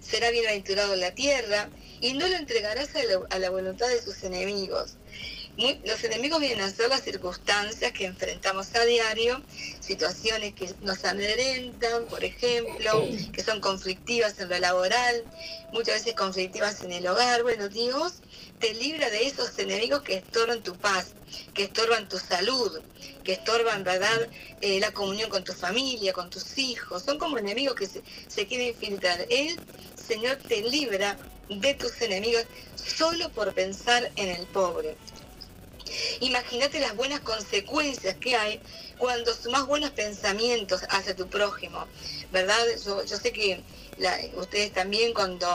[0.00, 2.90] Será bienaventurado en la tierra y no lo entregarás
[3.30, 4.96] a la voluntad de sus enemigos.
[5.56, 9.42] Los enemigos vienen a ser las circunstancias que enfrentamos a diario,
[9.80, 15.24] situaciones que nos amedrentan, por ejemplo, que son conflictivas en lo laboral,
[15.72, 17.42] muchas veces conflictivas en el hogar.
[17.42, 18.14] Bueno, Dios
[18.60, 21.12] te libra de esos enemigos que estorban tu paz,
[21.52, 22.80] que estorban tu salud,
[23.22, 24.30] que estorban, ¿verdad?,
[24.62, 27.02] eh, la comunión con tu familia, con tus hijos.
[27.02, 29.26] Son como enemigos que se, se quieren infiltrar.
[29.28, 29.60] Él,
[29.96, 34.96] Señor, te libra de tus enemigos solo por pensar en el pobre.
[36.20, 38.60] Imagínate las buenas consecuencias que hay
[38.98, 41.86] cuando sumas buenos pensamientos hacia tu prójimo,
[42.30, 42.64] ¿verdad?
[42.84, 43.62] Yo, sé que
[44.36, 45.46] ustedes también cuando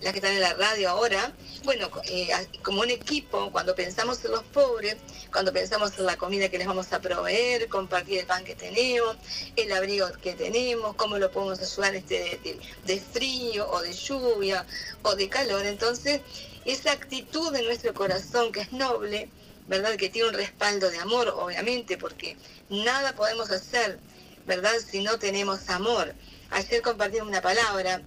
[0.00, 1.32] las que están en la radio ahora,
[1.64, 2.30] bueno, eh,
[2.62, 4.96] como un equipo, cuando pensamos en los pobres,
[5.30, 9.16] cuando pensamos en la comida que les vamos a proveer, compartir el pan que tenemos,
[9.56, 14.64] el abrigo que tenemos, cómo lo podemos ayudar este de, de frío o de lluvia
[15.02, 16.22] o de calor, entonces
[16.64, 19.28] esa actitud de nuestro corazón que es noble,
[19.70, 19.94] ¿verdad?
[19.94, 22.36] Que tiene un respaldo de amor, obviamente, porque
[22.68, 24.00] nada podemos hacer,
[24.44, 24.72] ¿verdad?
[24.84, 26.12] Si no tenemos amor.
[26.50, 28.02] Ayer compartimos una palabra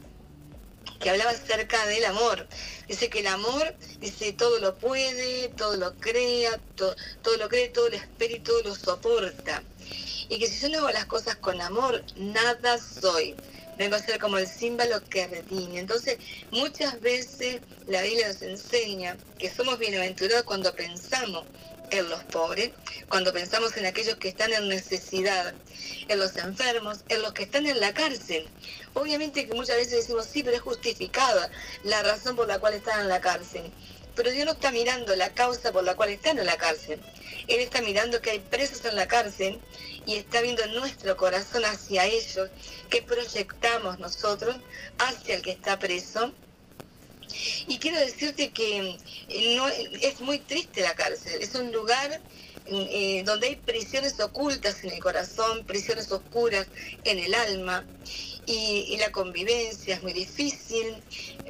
[1.00, 2.46] que hablaba acerca del amor.
[2.90, 7.70] Dice que el amor, dice, todo lo puede, todo lo crea, todo, todo lo cree,
[7.70, 9.64] todo lo espera y todo lo soporta.
[10.28, 13.38] Y que si yo no hago las cosas con amor, nada soy
[13.80, 15.80] a ser como el símbolo que retiene.
[15.80, 16.18] Entonces,
[16.52, 21.46] muchas veces la Biblia nos enseña que somos bienaventurados cuando pensamos
[21.90, 22.72] en los pobres,
[23.10, 25.54] cuando pensamos en aquellos que están en necesidad,
[26.08, 28.48] en los enfermos, en los que están en la cárcel.
[28.94, 31.50] Obviamente que muchas veces decimos, sí, pero es justificada
[31.84, 33.72] la razón por la cual están en la cárcel.
[34.16, 37.00] Pero Dios no está mirando la causa por la cual están en la cárcel.
[37.48, 39.60] Él está mirando que hay presos en la cárcel
[40.06, 42.50] y está viendo nuestro corazón hacia ellos,
[42.90, 44.56] que proyectamos nosotros
[45.00, 46.34] hacia el que está preso.
[47.68, 48.98] Y quiero decirte que
[49.30, 52.22] eh, no, es muy triste la cárcel, es un lugar
[52.66, 56.68] eh, donde hay prisiones ocultas en el corazón, prisiones oscuras
[57.04, 57.86] en el alma,
[58.46, 60.96] y, la convivencia es muy difícil,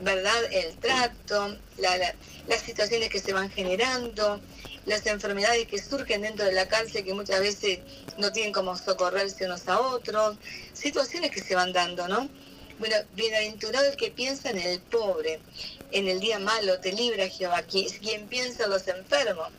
[0.01, 0.43] ¿verdad?
[0.51, 4.39] El trato, las situaciones que se van generando,
[4.85, 7.79] las enfermedades que surgen dentro de la cárcel que muchas veces
[8.17, 10.37] no tienen como socorrerse unos a otros,
[10.73, 12.29] situaciones que se van dando, ¿no?
[12.79, 15.39] Bueno, bienaventurado el que piensa en el pobre,
[15.91, 19.49] en el día malo te libra Jehová, quien piensa en los enfermos,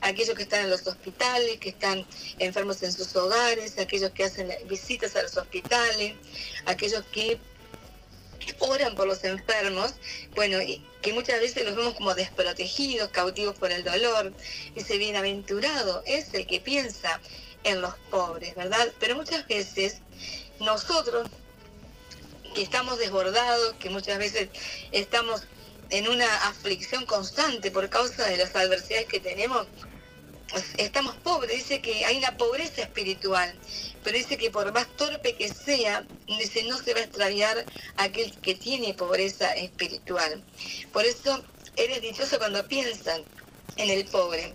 [0.00, 2.06] aquellos que están en los hospitales, que están
[2.38, 6.14] enfermos en sus hogares, aquellos que hacen visitas a los hospitales,
[6.64, 7.38] aquellos que
[8.58, 9.94] oran por los enfermos,
[10.34, 10.58] bueno,
[11.02, 14.32] que muchas veces los vemos como desprotegidos, cautivos por el dolor.
[14.74, 17.20] Ese bienaventurado es el que piensa
[17.64, 18.92] en los pobres, ¿verdad?
[18.98, 19.98] Pero muchas veces
[20.60, 21.28] nosotros
[22.54, 24.48] que estamos desbordados, que muchas veces
[24.92, 25.42] estamos
[25.90, 29.66] en una aflicción constante por causa de las adversidades que tenemos,
[30.76, 33.52] estamos pobres, dice que hay una pobreza espiritual,
[34.04, 37.64] pero dice que por más torpe que sea, dice no se va a extraviar
[37.96, 40.42] aquel que tiene pobreza espiritual.
[40.92, 41.44] Por eso
[41.76, 43.22] eres dichoso cuando piensan
[43.76, 44.54] en el pobre.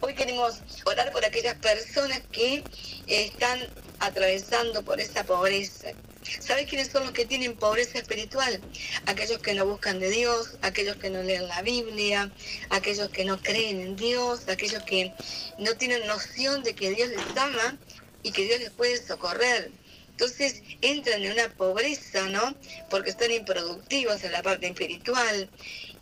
[0.00, 2.62] Hoy queremos orar por aquellas personas que
[3.06, 3.58] están
[4.00, 5.92] atravesando por esa pobreza,
[6.40, 8.60] ¿Sabes quiénes son los que tienen pobreza espiritual?
[9.06, 12.30] Aquellos que no buscan de Dios, aquellos que no leen la Biblia,
[12.70, 15.12] aquellos que no creen en Dios, aquellos que
[15.58, 17.78] no tienen noción de que Dios les ama
[18.22, 19.70] y que Dios les puede socorrer.
[20.10, 22.54] Entonces entran en una pobreza, ¿no?
[22.88, 25.50] Porque están improductivos en la parte espiritual.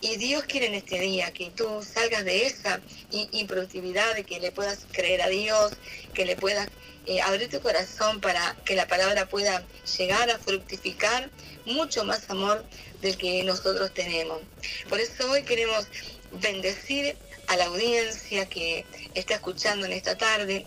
[0.02, 2.80] Y Dios quiere en este día que tú salgas de esa
[3.10, 5.72] improductividad, de que le puedas creer a Dios,
[6.12, 6.68] que le puedas
[7.06, 9.64] eh, abrir tu corazón para que la palabra pueda
[9.98, 11.30] llegar a fructificar
[11.66, 12.64] mucho más amor
[13.00, 14.40] del que nosotros tenemos.
[14.88, 15.86] Por eso hoy queremos
[16.32, 17.16] bendecir
[17.48, 20.66] a la audiencia que está escuchando en esta tarde,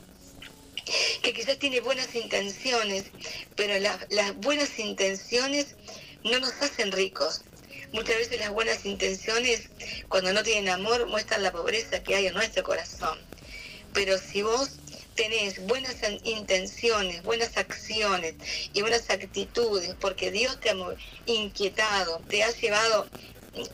[1.22, 3.06] que quizás tiene buenas intenciones,
[3.56, 5.76] pero las buenas intenciones
[6.24, 7.42] no nos hacen ricos.
[7.94, 9.70] Muchas veces las buenas intenciones,
[10.10, 13.18] cuando no tienen amor, muestran la pobreza que hay en nuestro corazón.
[13.94, 14.72] Pero si vos
[15.16, 18.36] tenés buenas intenciones, buenas acciones
[18.74, 20.76] y buenas actitudes, porque Dios te ha
[21.26, 23.08] inquietado, te ha llevado,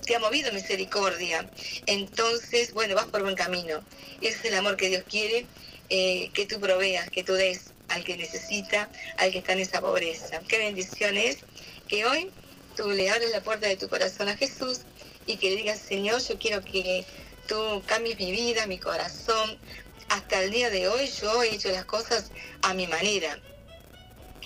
[0.05, 1.49] te ha movido misericordia,
[1.87, 3.83] entonces, bueno, vas por buen camino.
[4.21, 5.45] Ese es el amor que Dios quiere
[5.89, 9.81] eh, que tú proveas, que tú des al que necesita, al que está en esa
[9.81, 10.39] pobreza.
[10.47, 11.39] Qué bendición es
[11.87, 12.31] que hoy
[12.77, 14.81] tú le abres la puerta de tu corazón a Jesús
[15.25, 17.05] y que le digas, Señor, yo quiero que
[17.47, 19.59] tú cambies mi vida, mi corazón,
[20.11, 22.31] hasta el día de hoy yo he hecho las cosas
[22.63, 23.39] a mi manera.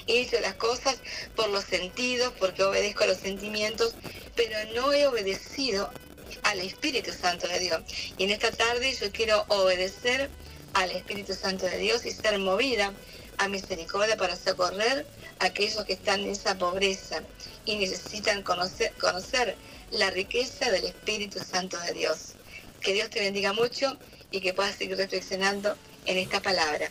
[0.06, 0.98] He hecho las cosas
[1.36, 3.96] por los sentidos, porque obedezco a los sentimientos,
[4.36, 5.90] pero no he obedecido
[6.44, 7.82] al Espíritu Santo de Dios.
[8.16, 10.30] Y en esta tarde yo quiero obedecer
[10.76, 12.94] al Espíritu Santo de Dios y ser movida
[13.40, 15.08] a misericordia para socorrer
[15.40, 17.24] a aquellos que están en esa pobreza
[17.66, 19.56] y necesitan conocer, conocer
[19.90, 22.36] la riqueza del Espíritu Santo de Dios.
[22.82, 23.98] Que Dios te bendiga mucho
[24.32, 26.90] y que puedas seguir reflexionando en esta palabra.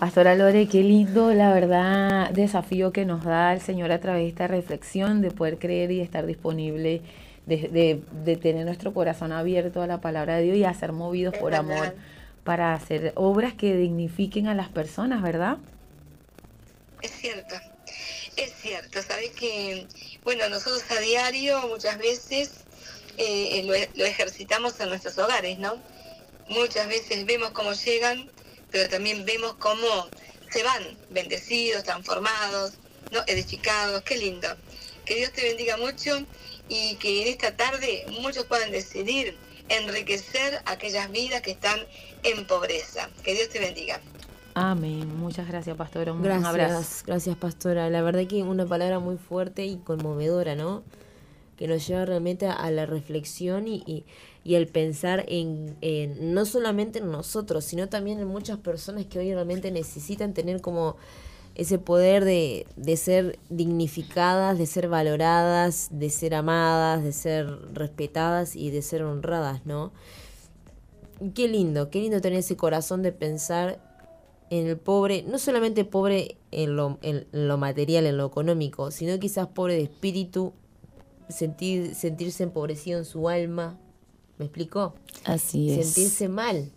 [0.00, 4.28] Pastora Lore, qué lindo, la verdad, desafío que nos da el Señor a través de
[4.28, 7.02] esta reflexión, de poder creer y estar disponible,
[7.44, 11.36] de, de, tener nuestro corazón abierto a la palabra de Dios y a ser movidos
[11.36, 11.94] por amor
[12.44, 15.58] para hacer obras que dignifiquen a las personas, ¿verdad?
[17.02, 17.56] Es cierto,
[18.36, 19.86] es cierto, sabes que
[20.24, 22.64] Bueno, nosotros a diario muchas veces
[23.18, 25.74] eh, lo, lo ejercitamos en nuestros hogares, ¿no?
[26.48, 28.30] Muchas veces vemos cómo llegan,
[28.70, 30.08] pero también vemos cómo
[30.50, 32.72] se van bendecidos, transformados,
[33.12, 33.20] ¿no?
[33.26, 34.48] edificados, qué lindo.
[35.04, 36.24] Que Dios te bendiga mucho
[36.68, 39.36] y que en esta tarde muchos puedan decidir
[39.68, 41.78] enriquecer aquellas vidas que están
[42.22, 43.08] en pobreza.
[43.22, 44.00] Que Dios te bendiga.
[44.54, 45.16] Amén.
[45.18, 46.12] Muchas gracias, pastora.
[46.12, 47.04] Un Gracias, abrazo.
[47.06, 47.88] gracias pastora.
[47.88, 50.82] La verdad que una palabra muy fuerte y conmovedora, ¿no?
[51.56, 54.04] Que nos lleva realmente a, a la reflexión y, y,
[54.44, 55.76] y el pensar en,
[56.34, 60.96] no solamente en nosotros, sino también en muchas personas que hoy realmente necesitan tener como
[61.54, 68.56] ese poder de, de ser dignificadas, de ser valoradas, de ser amadas, de ser respetadas
[68.56, 69.92] y de ser honradas, ¿no?
[71.34, 73.78] Qué lindo, qué lindo tener ese corazón de pensar
[74.50, 79.18] en el pobre, no solamente pobre en lo, en lo material, en lo económico, sino
[79.18, 80.52] quizás pobre de espíritu,
[81.28, 83.78] sentir, sentirse empobrecido en su alma.
[84.40, 84.94] ¿Me explicó?
[85.24, 85.90] Así es.
[85.90, 86.72] Sentirse mal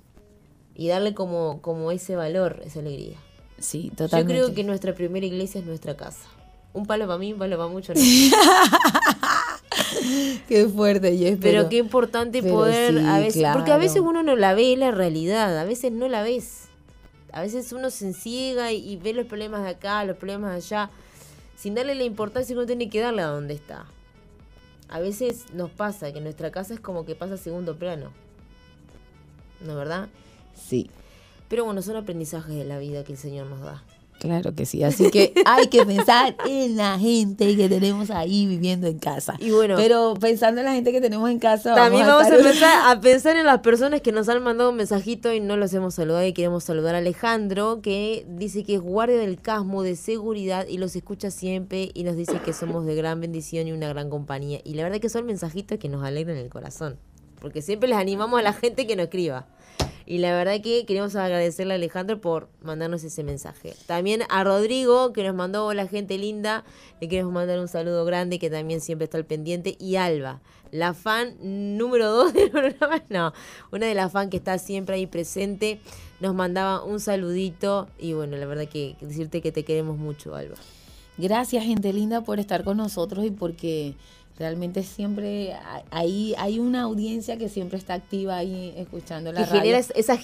[0.76, 3.16] y darle como, como ese valor, esa alegría.
[3.58, 4.34] Sí, Yo totalmente.
[4.34, 6.28] creo que nuestra primera iglesia es nuestra casa.
[6.74, 7.98] Un palo para mí, un palo para muchos.
[10.50, 14.24] Qué fuerte, Jess, Pero, qué importante pero poder sí, a veces, porque a veces uno
[14.24, 16.64] no la ve la realidad, a veces no la ves.
[17.32, 20.58] A veces uno se enciega y, y ve los problemas de acá, los problemas de
[20.58, 20.90] allá,
[21.56, 23.86] sin darle la importancia que uno tiene que darle a donde está.
[24.94, 28.12] A veces nos pasa que nuestra casa es como que pasa a segundo plano.
[29.60, 30.08] ¿No verdad?
[30.54, 30.92] Sí,
[31.50, 33.84] Pero bueno, son aprendizajes de la vida que el Señor nos da.
[34.20, 34.84] Claro que sí.
[34.84, 39.36] Así que hay que pensar en la gente que tenemos ahí viviendo en casa.
[39.40, 42.40] Y bueno, Pero pensando en la gente que tenemos en casa, También vamos a estar-
[42.40, 45.74] empezar a pensar en las personas que nos han mandado un mensajito y no los
[45.74, 49.96] hemos saludado y queremos saludar a Alejandro que dice que es guardia del casmo de
[49.96, 53.88] seguridad y los escucha siempre y nos dice que somos de gran bendición y una
[53.90, 54.60] gran compañía.
[54.64, 56.98] Y la verdad que son mensajitos que nos alegran el corazón,
[57.42, 59.48] porque siempre les animamos a la gente que nos escriba.
[60.06, 63.74] Y la verdad que queremos agradecerle a Alejandro por mandarnos ese mensaje.
[63.86, 66.64] También a Rodrigo, que nos mandó Hola gente linda,
[67.00, 69.76] le queremos mandar un saludo grande, que también siempre está al pendiente.
[69.80, 70.42] Y Alba,
[70.72, 73.34] la fan número dos del programa, no,
[73.72, 75.80] una de las fan que está siempre ahí presente,
[76.20, 77.88] nos mandaba un saludito.
[77.98, 80.56] Y bueno, la verdad que decirte que te queremos mucho, Alba.
[81.18, 83.94] Gracias, gente linda, por estar con nosotros y porque
[84.38, 85.54] realmente siempre
[85.92, 89.62] hay- hay, una audiencia que siempre está activa ahí escuchando la Que radio.
[89.62, 90.18] genera esa, esa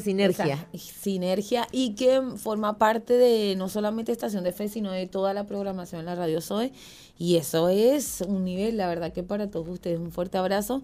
[0.00, 0.66] sinergia.
[0.72, 5.34] Esa sinergia y que forma parte de no solamente Estación de Fe, sino de toda
[5.34, 6.72] la programación en la Radio Zoe.
[7.18, 10.82] Y eso es un nivel, la verdad que para todos ustedes un fuerte abrazo.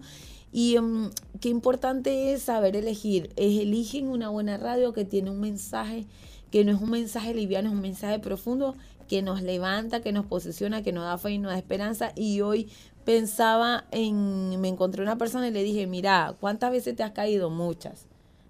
[0.51, 1.09] Y mm,
[1.41, 3.31] qué importante es saber elegir.
[3.35, 6.05] Es eligen una buena radio que tiene un mensaje
[6.51, 8.75] que no es un mensaje liviano, es un mensaje profundo
[9.09, 12.13] que nos levanta, que nos posiciona, que nos da fe y nos da esperanza.
[12.15, 12.69] Y hoy
[13.03, 17.49] pensaba en, me encontré una persona y le dije, mira, ¿cuántas veces te has caído?
[17.49, 18.05] Muchas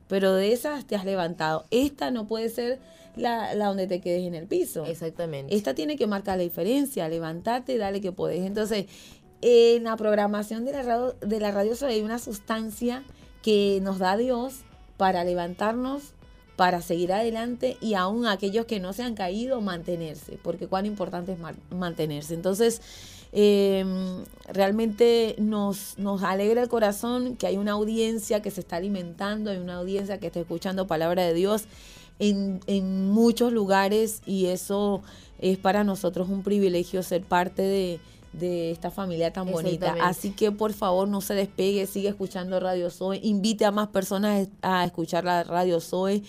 [0.09, 1.65] pero de esas te has levantado.
[1.69, 2.79] Esta no puede ser
[3.15, 4.83] la, la donde te quedes en el piso.
[4.85, 5.55] Exactamente.
[5.55, 8.43] Esta tiene que marcar la diferencia, levantarte, dale que podés.
[8.43, 8.87] Entonces,
[9.41, 13.03] en la programación de la radio, de la radio hay una sustancia
[13.43, 14.61] que nos da Dios
[14.97, 16.13] para levantarnos,
[16.59, 21.31] para seguir adelante y aún aquellos que no se han caído, mantenerse, porque cuán importante
[21.31, 21.37] es
[21.73, 22.33] mantenerse.
[22.33, 22.81] Entonces,
[23.31, 23.85] eh,
[24.45, 29.57] realmente nos, nos alegra el corazón que hay una audiencia que se está alimentando, hay
[29.57, 31.63] una audiencia que está escuchando palabra de Dios
[32.19, 35.01] en, en muchos lugares y eso
[35.39, 38.01] es para nosotros un privilegio ser parte de,
[38.33, 39.93] de esta familia tan bonita.
[40.07, 44.47] Así que por favor no se despegue, sigue escuchando Radio Zoe, invite a más personas
[44.61, 46.21] a escuchar la Radio Zoe,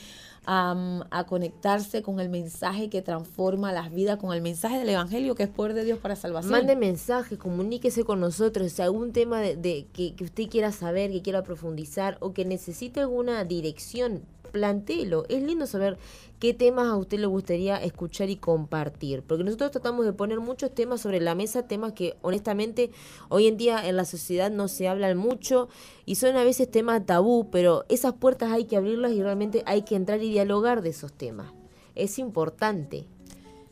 [0.47, 5.35] a, a conectarse con el mensaje que transforma las vidas, con el mensaje del Evangelio
[5.35, 6.53] que es poder de Dios para salvación.
[6.53, 8.73] Mande mensajes, comuníquese con nosotros.
[8.73, 12.47] Si algún tema de, de- que, que usted quiera saber, que quiera profundizar o que
[12.47, 15.25] necesite alguna dirección, plantéelo.
[15.29, 15.99] Es lindo saber
[16.39, 19.23] qué temas a usted le gustaría escuchar y compartir.
[19.23, 22.91] Porque nosotros tratamos de poner muchos temas sobre la mesa, temas que honestamente
[23.29, 25.69] hoy en día en la sociedad no se hablan mucho
[26.07, 29.83] y son a veces temas tabú, pero esas puertas hay que abrirlas y realmente hay
[29.83, 31.53] que entrar y dialogar de esos temas.
[31.95, 33.07] Es importante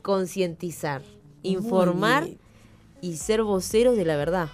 [0.02, 1.02] concientizar,
[1.42, 2.28] informar
[3.00, 4.48] y ser voceros de la verdad.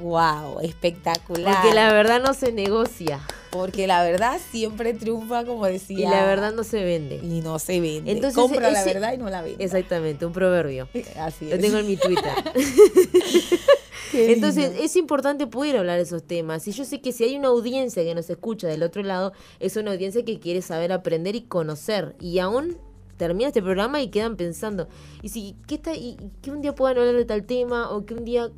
[0.00, 1.54] Wow, espectacular.
[1.54, 3.20] Porque la verdad no se negocia
[3.50, 5.98] Porque la verdad siempre triunfa, como decía.
[5.98, 7.16] y la verdad no se vende.
[7.22, 8.12] y no se vende.
[8.12, 9.64] Entonces, Compra la verdad y no la vende.
[9.64, 10.88] Exactamente, un proverbio.
[11.18, 11.60] Así Lo es.
[11.60, 12.32] tengo en mi Twitter.
[14.12, 16.66] Entonces es importante poder hablar de esos temas.
[16.68, 19.76] Y yo sé que si hay una audiencia que nos escucha del otro lado, es
[19.76, 22.14] una audiencia que quiere saber aprender y conocer.
[22.20, 22.78] Y aún
[23.16, 24.88] termina este programa y quedan pensando,
[25.22, 28.14] y si que está y, que un día puedan hablar de tal tema o que
[28.14, 28.50] un día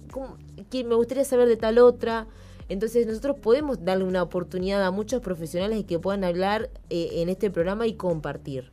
[0.70, 2.26] que me gustaría saber de tal otra.
[2.68, 7.50] Entonces nosotros podemos darle una oportunidad a muchos profesionales que puedan hablar eh, en este
[7.50, 8.70] programa y compartir.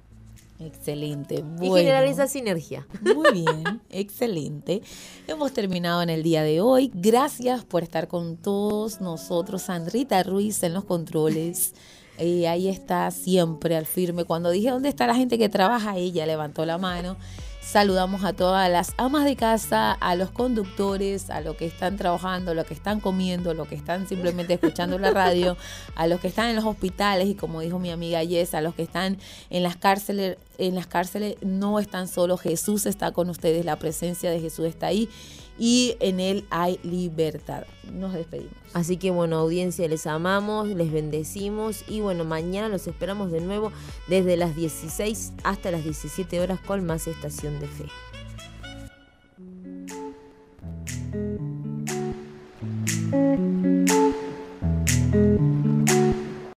[0.60, 1.44] Excelente.
[1.62, 2.88] y generar esa sinergia.
[3.02, 4.82] Muy bien, excelente.
[5.28, 6.92] Hemos terminado en el día de hoy.
[6.94, 9.64] Gracias por estar con todos nosotros.
[9.64, 11.74] Sandrita Ruiz en los controles.
[12.20, 14.24] Y ahí está siempre al firme.
[14.24, 17.18] Cuando dije dónde está la gente que trabaja, ella levantó la mano.
[17.60, 22.52] Saludamos a todas las amas de casa, a los conductores, a los que están trabajando,
[22.52, 25.58] a los que están comiendo, a los que están simplemente escuchando la radio,
[25.96, 28.76] a los que están en los hospitales y como dijo mi amiga Jess, a los
[28.76, 29.18] que están
[29.50, 34.30] en las cárceles, en las cárceles no están solos, Jesús está con ustedes, la presencia
[34.30, 35.10] de Jesús está ahí
[35.58, 37.64] y en Él hay libertad.
[37.92, 38.54] Nos despedimos.
[38.74, 43.72] Así que bueno, audiencia, les amamos, les bendecimos y bueno, mañana los esperamos de nuevo
[44.08, 47.86] desde las 16 hasta las 17 horas con más estación de fe.